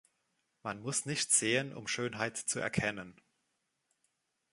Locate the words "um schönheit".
1.75-2.35